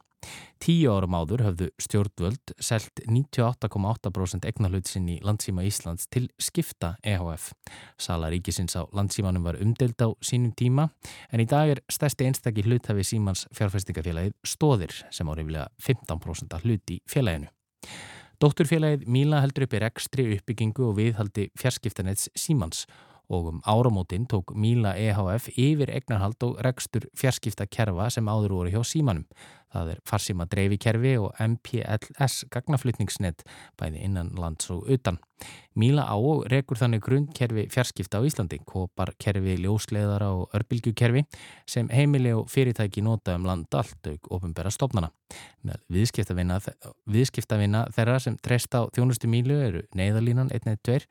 Tíu 0.61 0.91
árum 0.93 1.15
áður 1.17 1.43
höfðu 1.45 1.67
stjórnvöld 1.81 2.53
selt 2.63 3.01
98,8% 3.05 4.47
egnarhautsinn 4.49 5.09
í 5.11 5.17
landsíma 5.25 5.65
Íslands 5.67 6.07
til 6.11 6.29
skipta 6.41 6.95
EHF. 7.03 7.51
Sala 8.01 8.31
ríkisins 8.33 8.77
á 8.79 8.87
landsímanum 8.95 9.45
var 9.45 9.59
umdelt 9.61 10.01
á 10.01 10.09
sínum 10.25 10.55
tíma 10.57 10.89
en 11.31 11.43
í 11.43 11.47
dag 11.49 11.75
er 11.75 11.83
stærsti 11.91 12.29
einstakki 12.29 12.65
hluthafi 12.65 13.05
símans 13.05 13.45
fjárfæstingafélagið 13.53 14.37
Stóðir 14.47 14.95
sem 15.11 15.29
á 15.29 15.33
reyfilega 15.35 15.67
15% 15.83 16.55
að 16.55 16.69
hluti 16.69 17.01
félaginu. 17.09 17.51
Dótturfélagið 18.41 19.05
Míla 19.07 19.39
heldur 19.43 19.63
upp 19.67 19.75
í 19.75 19.83
rekstri 19.83 20.23
uppbyggingu 20.35 20.89
og 20.89 20.97
viðhaldi 20.97 21.51
fjarskiptanets 21.59 22.27
símans 22.35 22.83
og 23.29 23.47
um 23.47 23.61
áramótin 23.65 24.27
tók 24.27 24.53
Míla 24.53 24.93
EHF 24.97 25.47
yfir 25.57 25.89
egnarhald 25.89 26.43
og 26.43 26.59
rekstur 26.61 27.07
fjarskipta 27.17 27.65
kerfa 27.65 28.09
sem 28.09 28.27
áður 28.27 28.57
voru 28.59 28.73
hjá 28.73 28.83
símanum. 28.83 29.25
Það 29.75 29.91
er 29.91 30.01
farsíma 30.07 30.47
dreifikerfi 30.47 31.15
og 31.19 31.33
MPLS 31.41 32.45
gagnaflutningsnett 32.53 33.43
bæði 33.79 34.03
innan 34.07 34.31
lands 34.39 34.69
og 34.71 34.87
utan. 34.91 35.19
Míla 35.75 36.05
á 36.07 36.15
og 36.15 36.45
rekur 36.47 36.79
þannig 36.79 37.01
grunnkerfi 37.03 37.65
fjarskipta 37.73 38.21
á 38.23 38.23
Íslandi, 38.23 38.61
koparkerfi, 38.63 39.57
ljósleðara 39.59 40.29
og 40.31 40.53
örbylgukerfi 40.55 41.25
sem 41.67 41.89
heimili 41.91 42.31
og 42.31 42.47
fyrirtæki 42.51 43.03
nota 43.03 43.35
um 43.35 43.47
land 43.49 43.75
allt 43.75 44.07
auk 44.07 44.29
ofinbæra 44.37 44.71
stofnana. 44.71 45.11
Með 45.67 45.81
viðskiptavina, 45.91 46.61
viðskiptavina 47.11 47.83
þeirra 47.97 48.21
sem 48.23 48.39
treyst 48.39 48.71
á 48.79 48.87
þjónustu 48.95 49.27
Mílu 49.27 49.59
eru 49.65 49.83
neyðalínan 49.97 50.53
112, 50.55 51.09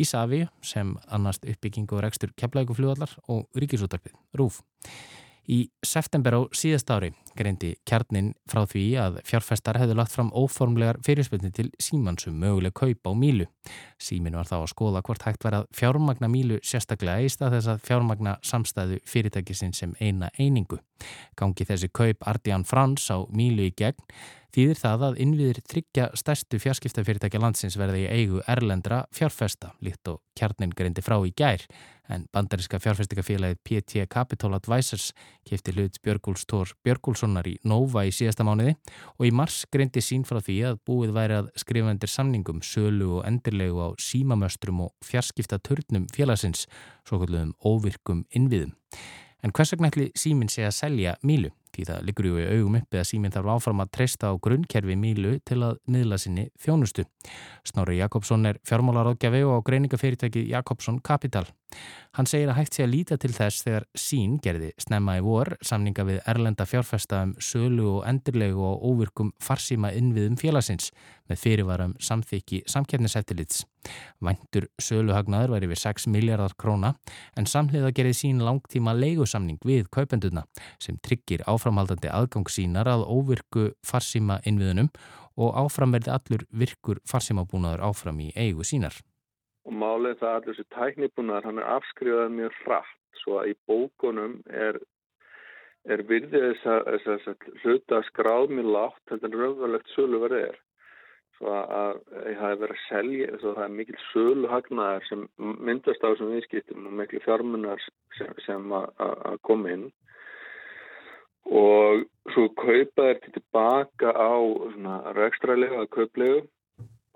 Ísafi 0.00 0.46
sem 0.64 0.96
annast 1.12 1.44
uppbyggingu 1.44 1.98
og 1.98 2.06
rekstur 2.06 2.32
keflægufljóðallar 2.40 3.12
og 3.28 3.44
ríkisúttarpið, 3.60 4.16
RÚF. 4.40 4.62
Í 5.46 5.68
september 5.86 6.34
á 6.34 6.40
síðast 6.50 6.90
ári 6.90 7.12
greindi 7.36 7.74
kjarnin 7.86 8.32
frá 8.50 8.64
því 8.66 8.84
að 8.98 9.18
fjárfestar 9.28 9.78
hefðu 9.78 9.96
lagt 9.98 10.14
fram 10.14 10.32
óformlegar 10.34 10.98
fyrirspilni 11.06 11.52
til 11.54 11.68
símansum 11.82 12.38
möguleg 12.40 12.74
kaup 12.76 13.06
á 13.06 13.12
Mílu. 13.14 13.46
Símin 14.02 14.36
var 14.38 14.48
þá 14.48 14.56
að 14.62 14.70
skoða 14.72 15.02
hvort 15.06 15.26
hægt 15.26 15.46
var 15.46 15.60
að 15.60 15.68
fjármagna 15.76 16.30
Mílu 16.32 16.58
sérstaklega 16.66 17.26
í 17.26 17.30
stað 17.32 17.58
þess 17.58 17.72
að 17.74 17.84
fjármagna 17.86 18.36
samstæðu 18.42 18.98
fyrirtækisinn 19.06 19.76
sem 19.76 19.94
eina 20.00 20.32
einingu. 20.40 20.80
Gangi 21.38 21.68
þessi 21.68 21.92
kaup 21.92 22.26
Ardian 22.26 22.66
Frans 22.66 23.06
á 23.12 23.22
Mílu 23.30 23.68
í 23.68 23.74
gegn 23.76 24.00
þýðir 24.56 24.78
það 24.80 25.02
að 25.04 25.18
innviðir 25.20 25.58
tryggja 25.68 26.04
stærstu 26.16 26.58
fjarskiptafyrirtækja 26.62 27.40
landsins 27.42 27.76
verði 27.76 28.06
í 28.06 28.08
eigu 28.08 28.38
erlendra 28.48 29.02
fjárfesta 29.12 29.74
líkt 29.84 30.08
og 30.08 30.22
kjarnin 30.38 30.72
greindi 30.76 31.04
frá 31.04 31.18
í 31.20 31.32
gær 31.36 31.66
en 32.08 32.24
bandaríska 32.32 32.80
fjárfestikafélagið 32.80 33.60
PT 33.66 34.06
Capital 34.08 34.54
Advisors 34.56 35.10
kefti 35.44 35.74
hlut 35.76 35.98
Björgúls 36.00 36.46
Tór 36.48 36.72
Björgúlssonar 36.86 37.48
í 37.50 37.56
Nova 37.68 38.06
í 38.08 38.14
síðasta 38.14 38.46
mánuði 38.48 38.78
og 39.18 39.28
í 39.28 39.34
mars 39.34 39.64
greindi 39.72 40.00
sín 40.04 40.24
frá 40.24 40.40
því 40.40 40.56
að 40.70 40.80
búið 40.88 41.12
væri 41.18 41.38
að 41.42 41.52
skrifa 41.60 41.92
undir 41.92 42.14
samningum 42.14 42.64
sölu 42.64 43.10
og 43.18 43.28
endirlegu 43.28 43.76
á 43.76 43.88
símamöstrum 44.00 44.86
og 44.86 44.94
fjarskiptaturnum 45.04 46.08
félagsins 46.16 46.64
svo 47.04 47.20
kallum 47.20 47.52
óvirkum 47.60 48.24
innviðum. 48.32 48.72
En 49.44 49.52
hvers 49.52 49.74
vegna 49.74 49.92
ætli 49.92 50.08
síminn 50.16 50.48
sé 50.50 50.64
að 50.64 50.78
selja 50.78 51.18
Mílu? 51.26 51.52
Því 51.76 51.84
það 51.90 52.04
liggur 52.08 52.26
ju 52.30 52.38
í 52.40 52.46
augum 52.54 52.78
uppi 52.78 52.96
að 52.96 53.08
síminn 53.10 53.34
þarf 53.34 53.50
áfram 53.52 53.82
að 53.84 53.90
treysta 53.92 54.30
á 54.32 54.40
grunnkerfi 54.40 54.96
Mílu 54.96 55.34
til 55.44 55.58
að 55.66 55.76
miðla 55.92 56.16
sinni 56.22 56.46
þjónustu. 56.62 57.04
Snorri 57.68 57.98
Jakobsson 57.98 58.48
er 58.48 58.60
fjármálaráðgjafi 58.64 59.42
og 59.44 59.60
á 59.60 59.66
greiningafyrirtæki 59.68 60.46
Jakobsson 60.48 61.02
Capital. 61.04 61.44
Hann 62.16 62.24
segir 62.24 62.48
að 62.48 62.56
hægt 62.56 62.76
sé 62.76 62.84
að 62.86 62.92
líta 62.94 63.16
til 63.20 63.28
þess 63.36 63.64
þegar 63.66 63.84
sín 63.98 64.36
gerði 64.40 64.70
snemma 64.80 65.18
í 65.18 65.22
vor 65.24 65.50
samninga 65.60 66.04
við 66.08 66.20
erlenda 66.32 66.64
fjárfesta 66.64 67.18
um 67.26 67.34
sölu 67.44 67.90
og 67.98 68.06
endirlegu 68.08 68.62
og 68.64 68.86
óvirkum 68.88 69.34
farsíma 69.42 69.90
innviðum 69.92 70.38
félagsins 70.40 70.92
með 71.28 71.42
fyrirvarum 71.42 71.92
samþykki 72.00 72.62
samkerniseftilits. 72.72 73.66
Væntur 74.24 74.68
söluhagnaður 74.80 75.52
var 75.56 75.66
yfir 75.66 75.82
6 75.82 76.08
miljardar 76.14 76.54
króna 76.56 76.94
en 77.36 77.50
samhliða 77.50 77.92
gerði 77.98 78.16
sín 78.22 78.40
langtíma 78.46 78.94
leigusamning 78.96 79.60
við 79.66 79.90
kaupenduna 79.92 80.46
sem 80.80 80.96
tryggir 81.04 81.44
áframhaldandi 81.44 82.08
aðgang 82.08 82.48
sínar 82.48 82.88
að 82.88 83.04
óvirku 83.10 83.66
farsíma 83.84 84.40
innviðunum 84.48 84.88
og 85.36 85.52
áframverði 85.66 86.14
allur 86.16 86.46
virkur 86.48 87.02
farsímabúnaður 87.04 87.84
áfram 87.90 88.24
í 88.24 88.30
eigu 88.40 88.64
sínar 88.64 88.96
og 89.66 89.74
málið 89.74 90.20
það 90.20 90.34
allur 90.34 90.54
þessi 90.54 90.68
tæknibúnar 90.76 91.46
hann 91.46 91.58
er 91.62 91.72
afskrifað 91.76 92.36
mjög 92.36 92.60
hratt. 92.64 93.00
Svo 93.22 93.40
að 93.40 93.50
í 93.50 93.56
bókunum 93.66 94.36
er, 94.46 94.78
er 95.90 96.04
virðið 96.06 96.60
þess 96.62 97.26
að 97.32 97.48
hluta 97.64 98.02
skráð 98.10 98.54
mjög 98.54 98.70
látt 98.76 99.02
þetta 99.10 99.30
er 99.30 99.38
raunverulegt 99.42 99.92
söluverðið 99.96 100.48
er. 100.52 100.62
Svo 101.36 101.52
að 101.52 101.66
það 101.68 102.26
hefur 102.40 102.60
verið 102.62 102.76
að 102.76 102.82
selja 102.86 103.28
að 103.34 103.46
það 103.46 103.62
er 103.66 103.76
mikil 103.78 103.98
söluhagnaðar 104.06 105.06
sem 105.08 105.24
myndast 105.36 106.04
á 106.04 106.08
þessum 106.08 106.32
viðskiptum 106.32 106.86
og 106.88 106.98
mikil 107.00 107.22
fjármunar 107.26 107.86
sem, 108.16 108.30
sem 108.46 108.76
að 108.78 109.40
koma 109.44 109.74
inn. 109.74 109.86
Og 111.46 112.06
svo 112.32 112.46
kaupa 112.58 113.10
þetta 113.10 113.34
tilbaka 113.34 114.14
á 114.16 114.34
rekstralega 115.18 115.84
kauplegu 115.92 116.46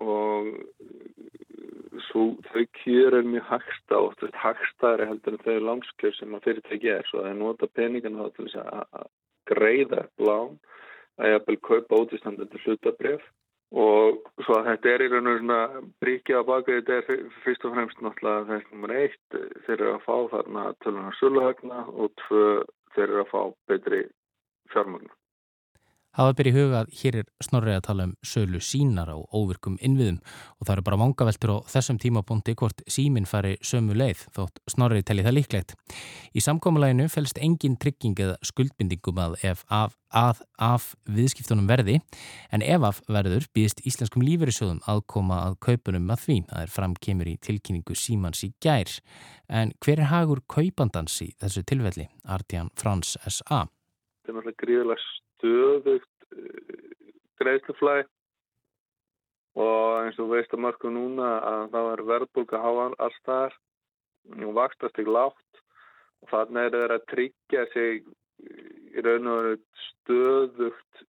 og 0.01 0.51
svo 2.09 2.23
þau 2.51 2.63
kjör 2.81 3.17
er 3.19 3.27
mjög 3.27 3.45
hagsta 3.49 3.99
og 3.99 4.23
hagstaðri 4.43 5.07
heldur 5.09 5.37
en 5.37 5.45
þau 5.45 5.57
lánskjör 5.67 6.15
sem 6.17 6.35
að 6.37 6.47
fyrirtæki 6.47 6.91
er. 6.93 7.05
Svo 7.09 7.21
það 7.21 7.29
er 7.31 7.39
nota 7.41 7.69
peningan 7.75 8.17
þá 8.19 8.25
til 8.35 8.47
þess 8.47 8.57
að 8.63 9.05
greiða 9.51 10.07
lán 10.21 10.57
að 11.21 11.33
jafnvel 11.35 11.59
kaupa 11.67 12.01
ótistandandi 12.01 12.63
hlutabref 12.65 13.23
og 13.71 14.19
svo 14.43 14.57
að 14.57 14.67
þetta 14.71 14.91
er 14.91 15.05
í 15.05 15.09
raun 15.11 15.31
og 15.31 15.39
svona 15.39 15.59
bríkja 16.03 16.41
á 16.43 16.49
baka 16.49 16.75
þetta 16.79 16.97
er 16.99 17.25
fyrst 17.45 17.65
og 17.67 17.77
fremst 17.77 18.03
náttúrulega 18.03 18.49
þess 18.49 18.73
nummer 18.73 18.95
eitt 18.97 19.39
þeir 19.67 19.77
eru 19.77 19.93
að 19.93 20.05
fá 20.07 20.17
þarna 20.35 20.65
tölunar 20.83 21.17
söluhagna 21.19 21.85
og 21.87 22.11
tvö 22.25 22.45
þeir 22.95 23.07
eru 23.07 23.23
að 23.23 23.31
fá 23.31 23.41
betri 23.71 24.03
fjármagna 24.73 25.20
Hafa 26.11 26.33
byrjið 26.35 26.57
huga 26.59 26.79
að 26.81 26.89
hér 26.99 27.15
er 27.21 27.27
snorrið 27.39 27.77
að 27.77 27.83
tala 27.85 28.05
um 28.09 28.13
sölu 28.27 28.59
sínar 28.59 29.07
á 29.07 29.15
óvirkum 29.31 29.77
innviðum 29.79 30.17
og 30.59 30.65
það 30.67 30.73
eru 30.73 30.83
bara 30.89 30.97
vangaveltur 30.99 31.53
á 31.55 31.57
þessum 31.71 31.99
tímapunkti 32.03 32.55
hvort 32.59 32.83
síminn 32.91 33.27
fari 33.29 33.53
sömu 33.63 33.95
leið 33.95 34.25
þótt 34.35 34.59
snorrið 34.73 35.05
telli 35.07 35.23
það 35.23 35.37
líklegt. 35.37 35.75
Í 36.35 36.43
samkómuleginu 36.43 37.05
fælst 37.13 37.39
engin 37.39 37.77
trygging 37.79 38.19
eða 38.19 38.35
skuldbindingum 38.43 39.21
að 39.23 39.37
ef 39.53 39.63
af, 39.71 39.95
að, 40.11 40.43
af 40.59 40.89
viðskiptunum 41.07 41.71
verði 41.71 42.01
en 42.51 42.67
ef 42.67 42.89
af 42.91 42.99
verður 43.07 43.47
býðist 43.55 43.79
íslenskum 43.87 44.27
lífeyrisjóðum 44.27 44.83
aðkoma 44.91 45.39
að 45.45 45.57
kaupunum 45.63 46.11
að 46.11 46.25
því 46.25 46.39
að 46.49 46.65
er 46.65 46.75
framkemur 46.75 47.31
í 47.31 47.37
tilkynningu 47.39 47.95
símans 47.95 48.43
í 48.43 48.51
gær. 48.59 48.99
En 49.47 49.71
hver 49.79 50.03
er 50.03 50.11
hagur 50.11 50.43
kaupandans 50.51 51.21
í 51.23 51.31
þessu 51.39 51.63
tilfelli? 51.63 52.09
Artian 52.27 52.67
Frans 52.75 53.15
S.A. 53.23 53.63
Það 54.21 54.27
er 54.27 54.35
náttúrulega 54.35 54.63
gríðilega 54.65 55.03
stöðugt 55.41 56.27
eh, 56.37 56.87
greiðsluflæg 57.41 58.09
og 59.59 60.05
eins 60.05 60.19
og 60.21 60.31
veist 60.31 60.53
að 60.55 60.63
mörgum 60.63 60.95
núna 60.95 61.33
að 61.43 61.63
það 61.73 61.87
var 61.89 62.03
verðbólka 62.13 62.61
háan 62.61 62.97
allstaðar 63.03 63.57
og 64.45 64.55
vakstast 64.55 64.99
ekki 65.01 65.11
látt 65.11 65.61
og 66.21 66.31
þannig 66.31 66.67
er 66.67 66.75
það 66.77 66.95
að 66.95 67.07
tryggja 67.11 67.65
sig 67.73 68.03
í 68.41 69.03
raun 69.03 69.31
og 69.31 69.39
veru 69.41 69.57
stöðugt 69.87 71.05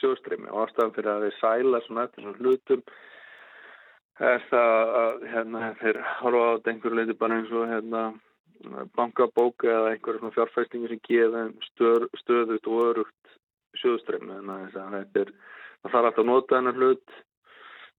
sjóstrimi 0.00 0.50
og 0.50 0.66
ástæðan 0.66 0.94
fyrir 0.96 1.12
að 1.12 1.24
þeir 1.26 1.38
sæla 1.40 1.80
svona 1.84 2.06
eftir 2.06 2.26
svona 2.26 2.40
hlutum 2.44 2.84
er 4.30 4.42
það 4.50 4.94
að 5.00 5.22
hérna 5.32 5.70
þeir 5.80 6.00
horfa 6.20 6.44
á 6.44 6.52
þetta 6.52 6.72
einhverju 6.74 6.98
leiti 7.00 7.18
bara 7.20 7.40
eins 7.40 7.54
og 7.56 7.70
hérna 7.72 8.02
bankabóka 8.96 9.68
eða 9.68 9.94
einhverjum 9.94 10.34
fjárfæstingu 10.34 10.90
sem 10.90 11.54
stöð, 11.70 12.08
stöðut 12.22 12.66
og 12.66 12.82
örugt 12.90 13.34
sjóðströmm 13.80 14.30
þannig 14.30 14.76
að 14.76 14.96
þetta 14.96 15.20
er, 15.24 15.34
það 15.82 15.92
þarf 15.92 16.08
alltaf 16.10 16.24
að 16.24 16.30
nota 16.30 16.58
hennar 16.58 16.80
hlut 16.80 17.20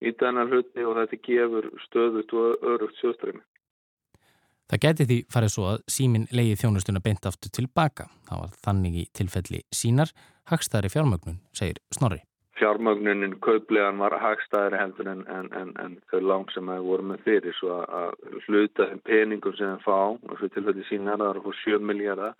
íta 0.01 0.27
hennar 0.27 0.49
hluti 0.49 0.85
og 0.85 0.97
þetta 0.99 1.21
gefur 1.27 1.71
stöðut 1.87 2.33
og 2.33 2.67
örugt 2.73 3.01
sjóðströmm 3.01 3.41
Það 4.71 4.83
geti 4.85 5.05
því 5.07 5.15
farið 5.27 5.49
svo 5.51 5.63
að 5.67 5.81
símin 5.91 6.29
leiði 6.31 6.53
þjónustuna 6.61 7.01
beint 7.03 7.25
aftur 7.27 7.51
tilbaka. 7.51 8.05
Það 8.29 8.43
var 8.45 8.53
þannig 8.63 8.93
í 9.01 9.07
tilfelli 9.11 9.59
sínar 9.75 10.13
hagstæðari 10.47 10.93
fjármögnun, 10.93 11.41
segir 11.51 11.81
Snorri. 11.91 12.21
Fjármögnunin 12.61 13.39
kauplegan 13.41 13.99
var 14.01 14.13
hagstæðri 14.21 14.77
heldur 14.77 15.09
en, 15.09 15.21
en, 15.33 15.47
en, 15.57 15.71
en 15.81 15.95
þau 16.11 16.19
lán 16.21 16.47
sem 16.53 16.69
það 16.69 16.87
voru 16.87 17.07
með 17.09 17.23
fyrir 17.25 17.55
svo 17.57 17.79
að 17.81 18.11
hluta 18.45 18.87
þeim 18.91 19.01
peningum 19.07 19.55
sem 19.57 19.71
það 19.73 19.85
fá 19.87 20.01
og 20.13 20.35
svo 20.37 20.49
tilfelli 20.53 20.85
sína 20.89 21.17
það 21.17 21.29
er 21.31 21.39
að 21.39 21.47
fá 21.47 21.63
7 21.63 21.87
miljardar 21.89 22.35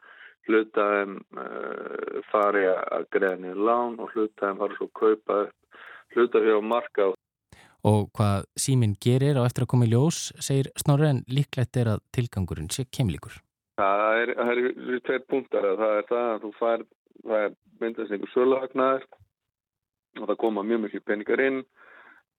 hluta 0.49 0.85
þeim 0.91 1.15
uh, 1.37 2.21
fari 2.29 2.67
að 2.69 3.07
greiða 3.15 3.39
niður 3.41 3.65
lán 3.71 3.97
og 3.97 4.13
hluta 4.13 4.45
þeim 4.45 4.61
fari 4.61 4.77
svo 4.77 4.89
að 4.89 4.95
kaupa 5.01 5.39
hluta 6.13 6.37
fyrir 6.37 6.59
að 6.59 6.69
marka 6.75 7.11
Og 7.89 8.11
hvað 8.13 8.43
síminn 8.61 8.93
gerir 9.01 9.39
á 9.41 9.45
eftir 9.47 9.65
að 9.65 9.71
koma 9.73 9.87
í 9.87 9.89
ljós 9.89 10.27
segir 10.37 10.69
Snorri 10.77 11.07
en 11.09 11.23
líklegt 11.25 11.79
er 11.81 11.95
að 11.95 12.03
tilgangurinn 12.13 12.69
sé 12.69 12.85
kemlíkur. 12.93 13.39
Það 13.81 14.17
er, 14.19 14.33
það 14.37 14.51
er 14.51 14.99
tveir 15.07 15.23
punktar. 15.31 15.65
Það 15.79 15.95
er 15.95 16.05
það 16.11 16.27
að 16.27 16.43
þú 16.43 16.51
fær, 16.59 16.83
það 17.23 17.45
er 17.47 17.55
myndast 17.81 18.13
einhver 18.13 18.33
sölahagnar 18.35 19.07
og 20.19 20.27
það 20.27 20.39
koma 20.43 20.65
mjög 20.67 20.83
mjög 20.85 21.05
peningar 21.07 21.43
inn. 21.45 21.63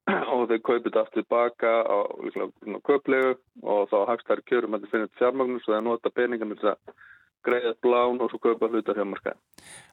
Og 0.35 0.49
þau 0.51 0.59
kaupið 0.67 0.89
þetta 0.89 1.01
aftur 1.05 1.23
tilbaka 1.23 1.73
á, 1.87 1.99
köplegu 2.89 3.37
og 3.63 3.85
þá 3.93 3.99
hagst 4.09 4.27
þær 4.27 4.41
kjörum 4.51 4.75
að 4.75 4.83
þið 4.83 4.95
finnir 4.95 5.11
fjármagnus 5.21 5.69
og 5.69 5.77
það 5.77 5.85
nota 5.87 6.11
peningar 6.11 6.49
með 6.51 6.65
þess 6.65 6.73
að 6.73 6.97
greiða 7.45 7.75
blán 7.83 8.21
og 8.23 8.31
svo 8.31 8.41
kaupa 8.43 8.69
hluta 8.71 8.95
fjármarka. 8.97 9.35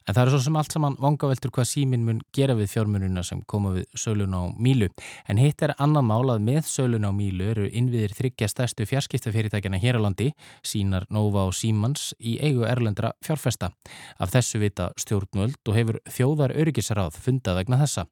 En 0.08 0.16
það 0.16 0.22
er 0.22 0.30
svo 0.32 0.40
sem 0.44 0.56
allt 0.58 0.74
saman 0.74 0.96
vangaveltur 0.98 1.52
hvað 1.54 1.68
símin 1.70 2.04
mun 2.06 2.20
gera 2.34 2.56
við 2.58 2.70
fjármununa 2.72 3.22
sem 3.26 3.42
koma 3.50 3.74
við 3.74 3.86
sölun 3.98 4.34
á 4.34 4.42
Mílu. 4.56 4.88
En 5.28 5.38
hitt 5.38 5.62
er 5.62 5.74
annan 5.78 6.08
málað 6.08 6.40
með 6.46 6.62
sölun 6.70 7.06
á 7.06 7.12
Mílu 7.14 7.50
eru 7.52 7.68
innviðir 7.68 8.14
þryggja 8.16 8.48
stærstu 8.50 8.86
fjarskiptafyrirtækjana 8.90 9.80
hér 9.82 10.00
á 10.00 10.04
landi, 10.06 10.30
sínar 10.66 11.06
Nova 11.10 11.44
og 11.50 11.54
Símans 11.54 12.10
í 12.18 12.38
eigu 12.40 12.64
erlendra 12.66 13.12
fjárfesta. 13.24 13.70
Af 14.18 14.32
þessu 14.34 14.62
vita 14.64 14.90
stjórnvöld 14.98 15.60
og 15.68 15.76
hefur 15.76 16.00
þjóðar 16.08 16.56
öryggisráð 16.56 17.20
fundað 17.20 17.62
vegna 17.62 17.82
þessa. 17.84 18.08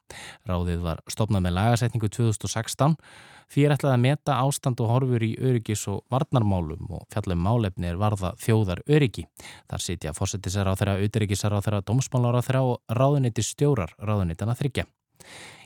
Ráðið 0.49 0.85
var 0.85 1.03
stopnað 1.11 1.49
með 1.49 1.59
lagasetningu 1.59 2.13
2016 2.13 2.99
Því 3.49 3.65
er 3.65 3.75
ætlað 3.77 3.95
að 3.95 4.03
meta 4.05 4.39
ástand 4.45 4.81
og 4.85 4.91
horfur 4.93 5.25
í 5.25 5.31
öryggis 5.41 5.87
og 5.89 6.03
varnarmálum 6.13 6.91
og 6.99 7.07
fjallum 7.13 7.41
málefni 7.47 7.89
er 7.89 8.01
varða 8.01 8.35
þjóðar 8.43 8.83
öryggi. 8.85 9.25
Þar 9.71 9.85
sitja 9.85 10.15
fórsetisar 10.17 10.69
á 10.69 10.77
þeirra, 10.77 10.99
auðryggisar 11.01 11.57
á 11.57 11.61
þeirra, 11.65 11.85
dómsmálar 11.89 12.37
á 12.37 12.43
þeirra 12.45 12.65
og 12.75 12.99
ráðuniti 13.01 13.45
stjórar 13.47 13.95
ráðunitana 13.97 14.57
þryggja. 14.59 14.85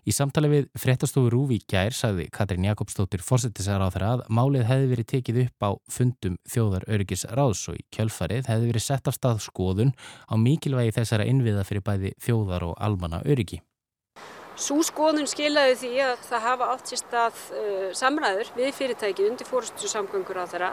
Í 0.02 0.10
samtali 0.10 0.48
við 0.50 0.64
fréttastofu 0.82 1.30
Rúvi 1.30 1.60
Gjær 1.70 1.94
sagði 1.94 2.24
Katrín 2.34 2.64
Jakobsdóttir 2.66 3.22
fórsetisar 3.22 3.82
á 3.82 3.86
þeirra 3.86 4.08
að 4.16 4.24
málið 4.34 4.64
hefði 4.66 4.88
verið 4.90 5.08
tekið 5.12 5.40
upp 5.44 5.66
á 5.66 5.70
fundum 5.94 6.38
þjóðar 6.50 6.88
öryggis 6.90 7.22
ráðs 7.30 7.62
og 7.70 7.78
í 7.78 7.84
kjölfarið 7.94 8.50
hefði 8.50 8.70
verið 8.72 8.86
sett 8.88 9.10
af 9.10 9.18
stað 9.18 9.44
skoðun 9.46 9.94
á 10.26 10.34
mikilvægi 10.34 10.96
þessara 10.98 11.28
innviða 11.30 11.62
fyrir 11.68 11.86
bæði 11.86 12.16
þjóðar 12.18 12.72
og 12.72 12.74
almanna 12.82 13.22
öryggi. 13.22 13.62
Sú 14.62 14.76
skoðun 14.86 15.26
skilaði 15.26 15.74
því 15.80 15.88
að 16.06 16.20
það 16.28 16.44
hafa 16.44 16.66
átt 16.70 16.90
sér 16.90 17.00
stað 17.00 17.38
uh, 17.58 17.86
samræður 17.98 18.50
við 18.54 18.68
fyrirtæki 18.76 19.24
undir 19.26 19.48
fórstu 19.48 19.88
samgöngur 19.90 20.38
á 20.38 20.46
þeirra 20.52 20.68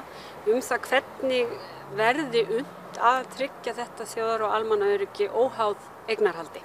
um 0.51 0.59
það 0.61 0.83
hvernig 0.91 1.53
verði 1.97 2.43
und 2.59 2.99
að 3.01 3.29
tryggja 3.37 3.73
þetta 3.79 4.05
þjóðar 4.11 4.43
og 4.45 4.53
almannauriki 4.59 5.29
óháð 5.33 5.79
eignarhaldi. 6.11 6.61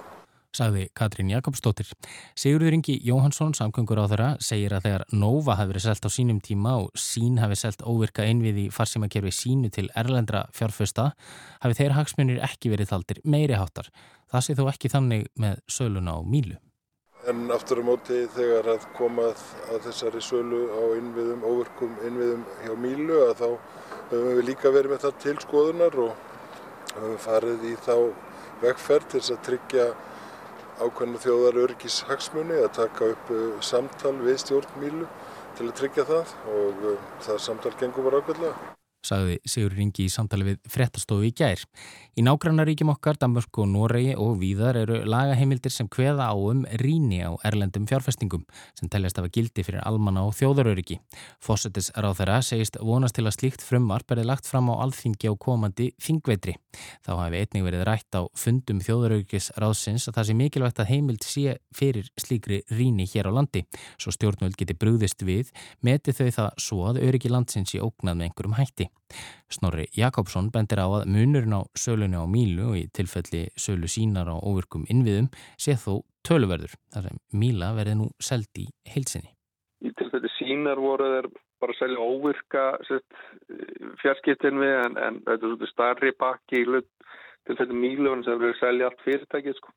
Sagði 0.55 0.83
Katrín 0.95 1.31
Jakobsdóttir. 1.33 1.89
Sigurður 2.37 2.77
Ingi 2.77 2.99
Jóhansson, 3.03 3.55
samgöngur 3.57 3.99
á 3.99 4.05
þeirra, 4.11 4.29
segir 4.39 4.75
að 4.77 4.85
þegar 4.85 5.05
Nova 5.17 5.57
hafi 5.57 5.73
verið 5.73 5.87
selt 5.87 6.05
á 6.05 6.09
sínum 6.13 6.43
tíma 6.45 6.75
og 6.83 6.93
sín 6.93 7.41
hafi 7.41 7.57
selt 7.59 7.81
óvirka 7.81 8.23
einvið 8.23 8.61
í 8.67 8.67
farsímakerfi 8.75 9.33
sínu 9.33 9.73
til 9.73 9.89
erlendra 9.97 10.45
fjárfösta, 10.55 11.09
hafi 11.65 11.81
þeir 11.81 11.97
hagsmunir 11.97 12.45
ekki 12.45 12.71
verið 12.75 12.93
þaldir 12.93 13.25
meiri 13.25 13.57
háttar. 13.57 13.89
Það 14.29 14.45
sé 14.45 14.59
þó 14.61 14.63
ekki 14.69 14.93
þannig 14.93 15.27
með 15.41 15.59
söluna 15.65 16.15
á 16.15 16.19
mílu. 16.21 16.61
En 17.25 17.47
aftur 17.49 17.79
á 17.81 17.83
móti 17.87 18.19
þegar 18.35 18.67
að 18.75 18.83
komað 18.93 19.39
að 19.73 19.87
þessari 19.87 20.19
sölu 20.21 20.59
á 20.77 20.83
innviðum, 20.93 21.41
óverkum 21.41 21.95
innviðum 22.05 22.43
hjá 22.61 22.75
Mílu 22.77 23.17
að 23.23 23.33
þá 23.39 23.47
höfum 24.11 24.27
við 24.27 24.45
líka 24.51 24.73
verið 24.75 24.93
með 24.93 25.01
það 25.07 25.15
til 25.23 25.33
skoðunar 25.41 25.97
og 26.03 26.11
höfum 26.91 27.17
farið 27.25 27.65
í 27.71 27.73
þá 27.87 27.95
vegferð 28.61 29.09
til 29.09 29.23
þess 29.23 29.33
að 29.33 29.41
tryggja 29.49 29.87
ákveðna 30.85 31.23
þjóðar 31.25 31.59
örgis 31.65 31.99
hagsmunni 32.11 32.61
að 32.61 32.71
taka 32.77 33.11
upp 33.15 33.33
uh, 33.33 33.43
samtal 33.73 34.15
við 34.21 34.41
stjórn 34.45 34.79
Mílu 34.83 35.09
til 35.57 35.71
að 35.71 35.77
tryggja 35.81 36.09
það 36.13 36.39
og 36.53 36.89
uh, 36.93 37.11
það 37.25 37.45
samtal 37.49 37.77
gengur 37.81 38.11
bara 38.11 38.21
ákveðlega 38.21 38.75
sagði 39.05 39.37
Sigur 39.45 39.75
Ringi 39.77 40.07
í 40.07 40.11
samtali 40.11 40.47
við 40.49 40.59
frettastofu 40.71 41.27
í 41.29 41.33
gær. 41.35 41.61
Í 42.15 42.23
nágrannaríkjum 42.25 42.93
okkar, 42.93 43.19
Danmörk 43.21 43.59
og 43.61 43.69
Noregi 43.71 44.15
og 44.19 44.39
víðar 44.41 44.79
eru 44.79 45.01
lagaheimildir 45.07 45.73
sem 45.73 45.89
hveða 45.91 46.29
á 46.31 46.35
um 46.35 46.63
ríni 46.81 47.21
á 47.21 47.35
erlendum 47.47 47.87
fjárfestingum 47.89 48.45
sem 48.77 48.89
teljast 48.91 49.19
af 49.19 49.27
að 49.27 49.35
gildi 49.37 49.65
fyrir 49.67 49.83
almanna 49.85 50.23
og 50.27 50.35
þjóðaröryggi. 50.37 50.99
Fossetis 51.43 51.91
ráð 51.95 52.21
þeirra 52.21 52.39
segist 52.45 52.79
vonast 52.81 53.17
til 53.17 53.25
að 53.27 53.35
slíkt 53.37 53.65
frumvarp 53.65 54.15
erið 54.15 54.29
lagt 54.31 54.49
fram 54.49 54.71
á 54.71 54.79
alþingi 54.85 55.31
á 55.31 55.33
komandi 55.35 55.91
þingveitri. 56.01 56.55
Þá 57.05 57.11
hafi 57.19 57.43
einnig 57.43 57.67
verið 57.67 57.85
rætt 57.89 58.19
á 58.19 58.21
fundum 58.35 58.81
þjóðaröryggis 58.83 59.51
ráðsins 59.59 60.07
að 60.09 60.19
það 60.19 60.29
sé 60.29 60.37
mikilvægt 60.41 60.81
að 60.83 60.91
heimild 60.91 61.27
sé 61.27 61.57
fyrir 61.75 62.09
slíkri 62.19 62.63
ríni 62.71 63.07
hér 63.11 63.29
á 63.29 63.35
landi. 63.35 63.65
Svo 63.99 64.13
stjórnvöld 64.15 64.57
geti 64.59 64.77
brúðist 64.77 65.25
við, 65.27 65.51
meti 65.83 66.15
þau 66.15 66.29
það 66.39 66.51
svo 66.67 66.83
að 66.89 67.01
öryggi 67.05 67.31
landsins 67.31 67.75
sé 67.75 67.83
ógnað 67.83 68.21
með 68.21 68.29
einhverjum 68.29 68.59
hætti. 68.59 68.89
Snorri 69.51 69.85
Jakobsson 69.95 70.49
bendir 70.53 70.81
á 70.81 70.87
að 70.87 71.05
munurinn 71.11 71.55
á 71.55 71.61
sölunni 71.77 72.17
á 72.17 72.25
Mílu 72.25 72.71
og 72.71 72.77
í 72.79 72.85
tilfelli 72.95 73.45
sölu 73.59 73.89
sínar 73.91 74.31
á 74.31 74.35
óvirkum 74.35 74.87
innviðum 74.89 75.29
sé 75.61 75.77
þó 75.77 76.01
töluverður 76.25 76.73
þar 76.93 77.09
sem 77.09 77.21
Míla 77.41 77.71
verði 77.77 77.97
nú 78.01 78.09
seld 78.19 78.49
í 78.61 78.65
heilsinni. 78.89 79.31
Í 79.85 79.93
tilfelli 79.99 80.31
sínar 80.39 80.81
voru 80.81 81.11
þeir 81.13 81.29
bara 81.61 81.75
að 81.75 81.79
selja 81.79 82.09
óvirka 82.09 82.65
fjarskiptin 84.01 84.59
við 84.59 84.75
en, 84.81 84.97
en 84.97 85.21
þetta 85.23 85.37
er 85.37 85.55
svona 85.55 85.71
starri 85.71 86.13
pakki 86.17 86.63
í 86.63 86.83
tilfelli 87.45 87.77
Mílu 87.77 88.17
sem 88.25 88.39
verður 88.39 88.55
að 88.55 88.61
selja 88.63 88.89
allt 88.89 89.05
fyrirtækið 89.05 89.59
sko. 89.59 89.75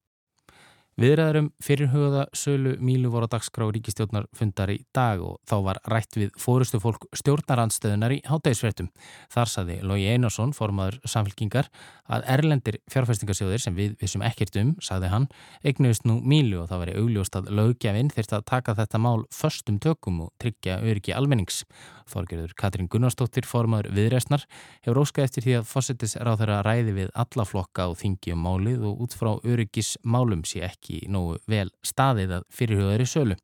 Viðræðarum 0.99 1.53
fyrirhugaða 1.63 2.25
sölu 2.35 2.73
Mílu 2.83 3.13
voru 3.13 3.29
á 3.31 3.33
dagskrá 3.37 3.69
ríkistjórnar 3.71 4.25
fundar 4.35 4.73
í 4.75 4.81
dag 4.91 5.21
og 5.23 5.37
þá 5.47 5.55
var 5.63 5.79
rætt 5.93 6.17
við 6.19 6.33
fórustu 6.43 6.81
fólk 6.83 7.05
stjórnarandstöðunar 7.21 8.17
í 8.17 8.19
hátægisfréttum. 8.27 8.89
Þar 9.31 9.53
saði 9.53 9.77
Lógi 9.87 10.09
Einarsson, 10.11 10.51
formadur 10.59 10.99
samfélkingar, 11.07 11.71
að 12.11 12.27
erlendir 12.35 12.81
fjárfæstingarsjóðir 12.91 13.63
sem 13.63 13.79
við 13.79 13.95
vissum 14.03 14.25
ekkert 14.27 14.59
um, 14.59 14.75
saði 14.83 15.13
hann, 15.13 15.29
eignuðist 15.63 16.09
nú 16.09 16.19
Mílu 16.19 16.65
og 16.65 16.73
þá 16.73 16.81
veri 16.83 16.99
augljóst 16.99 17.39
að 17.39 17.53
lögjafinn 17.61 18.11
þurft 18.17 18.35
að 18.35 18.49
taka 18.51 18.75
þetta 18.81 19.03
mál 19.07 19.23
förstum 19.31 19.79
tökum 19.79 20.25
og 20.27 20.35
tryggja 20.43 20.81
öryggi 20.83 21.15
almennings. 21.15 21.63
Þorgerður 22.09 22.55
Katrín 22.59 22.89
Gunnarsdóttir, 22.91 23.47
formadur 23.49 23.93
viðræstnar, 23.97 24.45
hefur 24.83 25.03
óskað 25.05 25.29
eftir 25.29 25.47
því 25.47 25.57
að 25.59 25.71
fósittis 25.71 26.17
ráð 26.17 26.43
þeirra 26.43 26.61
ræði 26.67 26.95
við 26.97 27.11
alla 27.25 27.49
flokka 27.49 27.89
og 27.93 27.99
þingi 28.01 28.35
um 28.35 28.47
málið 28.49 28.87
og 28.89 29.03
út 29.05 29.17
frá 29.19 29.33
öryggismálum 29.39 30.45
sé 30.49 30.65
ekki 30.67 31.03
nógu 31.13 31.39
vel 31.47 31.69
staðið 31.87 32.39
að 32.39 32.49
fyrirhugaður 32.59 33.05
í 33.05 33.11
sölu. 33.13 33.39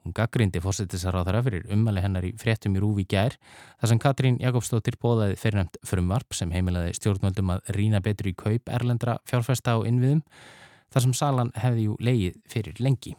Hún 0.00 0.14
gaggrindi 0.16 0.62
fósittisar 0.64 1.12
á 1.12 1.20
þeirra 1.26 1.42
fyrir 1.44 1.66
ummali 1.74 2.00
hennar 2.00 2.24
í 2.24 2.30
fréttum 2.40 2.76
í 2.76 2.80
Rúvi 2.80 3.04
gær 3.04 3.36
þar 3.80 3.90
sem 3.90 4.00
Katrín 4.00 4.38
Jakobsdóttir 4.40 4.96
bóðaði 5.00 5.36
fyrirnæmt 5.40 5.76
frumvarp 5.84 6.36
sem 6.36 6.52
heimilaði 6.54 6.94
stjórnvöldum 6.96 7.52
að 7.56 7.74
rína 7.76 8.00
betur 8.04 8.30
í 8.30 8.36
kaup 8.36 8.72
erlendra 8.72 9.18
fjárfesta 9.28 9.76
á 9.76 9.84
innviðum 9.84 10.22
þar 10.90 11.04
sem 11.04 11.12
salan 11.20 11.52
hefði 11.52 11.90
jú 11.90 11.98
leið 12.00 12.40
fyrir 12.48 12.80
lengi. 12.80 13.12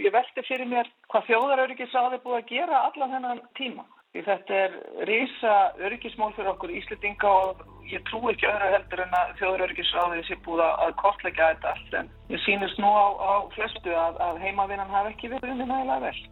Ég 0.00 0.12
velti 0.12 0.44
fyrir 0.48 0.68
mér 0.68 0.88
hvað 1.12 1.28
þjóðaröryggisáði 1.28 2.22
búið 2.24 2.40
að 2.40 2.48
gera 2.50 2.82
alla 2.88 3.10
þennan 3.12 3.44
tíma. 3.58 3.84
Því 4.16 4.22
þetta 4.24 4.54
er 4.56 4.76
reysa 5.04 5.54
öryggismál 5.84 6.30
fyrir 6.32 6.48
okkur 6.54 6.70
Íslitinga 6.72 7.28
og 7.28 7.58
ég 7.84 8.00
trú 8.08 8.22
ekki 8.30 8.46
öðru 8.48 8.68
heldur 8.72 9.00
en 9.04 9.10
að 9.12 9.32
þjóðuröryggisráðið 9.42 10.22
sé 10.24 10.36
búið 10.46 10.62
að 10.64 10.92
kortleika 11.02 11.48
þetta 11.50 11.72
allt 11.74 11.96
en 11.98 12.06
ég 12.32 12.40
sínist 12.46 12.80
nú 12.80 12.88
á, 12.96 13.12
á 13.12 13.32
flestu 13.52 13.92
að, 13.92 14.16
að 14.24 14.38
heimavinnan 14.40 14.88
hafi 14.94 15.12
ekki 15.12 15.28
verið 15.34 15.52
unni 15.52 15.66
nægilega 15.68 16.00
vel. 16.06 16.22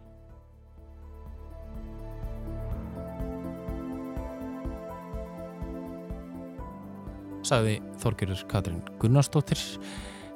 Saði 7.45 7.75
Þorgjörður 8.01 8.41
Katrín 8.49 8.81
Gunnarsdóttir 8.97 9.61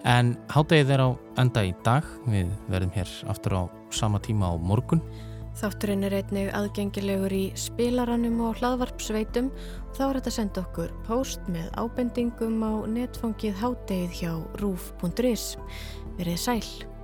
en 0.05 0.35
háttegið 0.53 0.93
er 0.99 1.01
á 1.01 1.09
enda 1.41 1.65
í 1.65 1.73
dag, 1.81 2.05
við 2.29 2.53
verðum 2.69 2.93
hér 2.93 3.17
aftur 3.33 3.57
á 3.57 3.61
sama 3.89 4.21
tíma 4.21 4.53
á 4.53 4.55
morgun. 4.61 5.01
Þátturinn 5.57 6.05
er 6.07 6.13
einnig 6.19 6.51
aðgengilegur 6.55 7.33
í 7.33 7.41
spilaranum 7.57 8.37
og 8.45 8.61
hlaðvarpsveitum 8.61 9.49
og 9.49 9.97
þá 9.97 10.03
er 10.05 10.19
þetta 10.19 10.31
að 10.31 10.37
senda 10.37 10.63
okkur 10.67 10.93
post 11.07 11.49
með 11.49 11.71
ábendingum 11.81 12.61
á 12.61 12.73
netfangið 12.93 13.57
háttegið 13.63 14.21
hjá 14.21 14.31
rúf.is. 14.61 15.49
Verið 16.19 16.41
sæl! 16.45 16.98